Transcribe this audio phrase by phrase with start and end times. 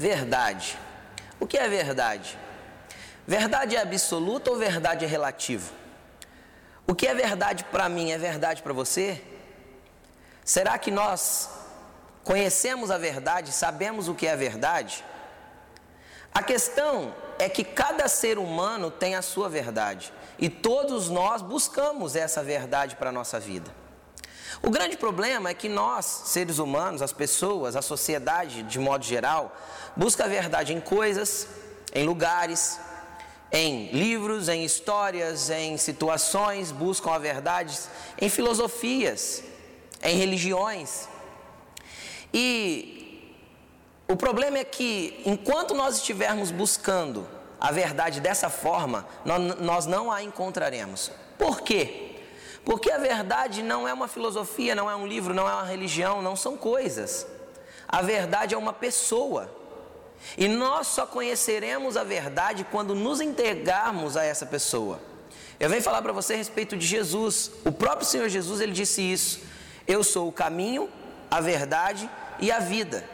[0.00, 0.78] Verdade.
[1.38, 2.38] O que é verdade?
[3.26, 5.70] Verdade é absoluta ou verdade é relativa?
[6.86, 9.22] O que é verdade para mim é verdade para você?
[10.42, 11.50] Será que nós
[12.24, 15.04] conhecemos a verdade, sabemos o que é verdade?
[16.32, 22.16] A questão é que cada ser humano tem a sua verdade e todos nós buscamos
[22.16, 23.70] essa verdade para a nossa vida.
[24.62, 29.56] O grande problema é que nós, seres humanos, as pessoas, a sociedade de modo geral,
[29.96, 31.46] busca a verdade em coisas,
[31.94, 32.78] em lugares,
[33.52, 37.78] em livros, em histórias, em situações, buscam a verdade
[38.20, 39.42] em filosofias,
[40.02, 41.08] em religiões.
[42.32, 43.34] E
[44.08, 47.26] o problema é que enquanto nós estivermos buscando
[47.60, 49.06] a verdade dessa forma,
[49.60, 51.10] nós não a encontraremos.
[51.38, 52.09] Por quê?
[52.64, 56.20] Porque a verdade não é uma filosofia, não é um livro, não é uma religião,
[56.22, 57.26] não são coisas.
[57.88, 59.50] A verdade é uma pessoa.
[60.36, 65.00] E nós só conheceremos a verdade quando nos entregarmos a essa pessoa.
[65.58, 67.50] Eu venho falar para você a respeito de Jesus.
[67.64, 69.40] O próprio Senhor Jesus, ele disse isso:
[69.86, 70.88] Eu sou o caminho,
[71.30, 72.08] a verdade
[72.38, 73.04] e a vida.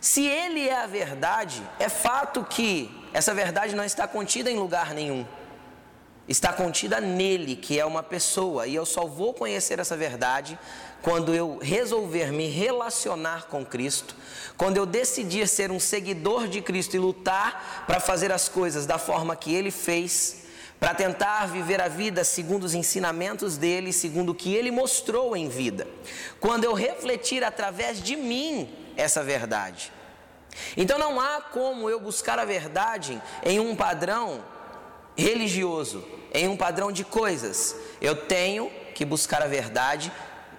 [0.00, 4.94] Se ele é a verdade, é fato que essa verdade não está contida em lugar
[4.94, 5.26] nenhum.
[6.28, 10.58] Está contida nele, que é uma pessoa, e eu só vou conhecer essa verdade
[11.00, 14.16] quando eu resolver me relacionar com Cristo,
[14.56, 18.98] quando eu decidir ser um seguidor de Cristo e lutar para fazer as coisas da
[18.98, 20.46] forma que ele fez,
[20.80, 25.48] para tentar viver a vida segundo os ensinamentos dele, segundo o que ele mostrou em
[25.48, 25.86] vida.
[26.40, 29.92] Quando eu refletir através de mim essa verdade.
[30.76, 34.42] Então não há como eu buscar a verdade em um padrão
[35.16, 37.74] religioso, em um padrão de coisas.
[38.00, 40.12] Eu tenho que buscar a verdade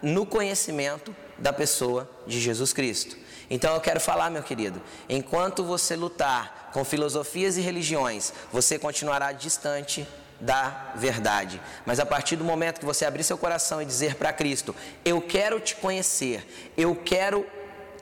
[0.00, 3.16] no conhecimento da pessoa de Jesus Cristo.
[3.50, 9.32] Então eu quero falar, meu querido, enquanto você lutar com filosofias e religiões, você continuará
[9.32, 10.06] distante
[10.40, 11.60] da verdade.
[11.86, 14.74] Mas a partir do momento que você abrir seu coração e dizer para Cristo:
[15.04, 16.46] Eu quero te conhecer,
[16.76, 17.46] eu quero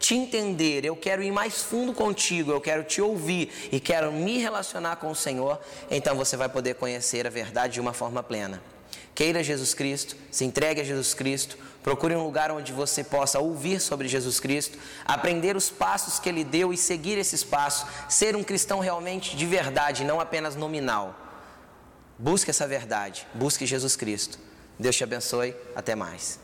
[0.00, 4.38] te entender, eu quero ir mais fundo contigo, eu quero te ouvir e quero me
[4.38, 8.62] relacionar com o Senhor, então você vai poder conhecer a verdade de uma forma plena.
[9.15, 13.78] Queira Jesus Cristo, se entregue a Jesus Cristo, procure um lugar onde você possa ouvir
[13.78, 18.43] sobre Jesus Cristo, aprender os passos que Ele deu e seguir esses passos, ser um
[18.43, 21.15] cristão realmente de verdade, não apenas nominal.
[22.19, 24.39] Busque essa verdade, busque Jesus Cristo.
[24.78, 26.41] Deus te abençoe, até mais.